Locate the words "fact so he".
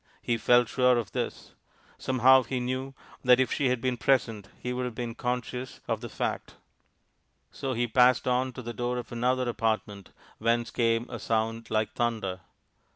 6.09-7.85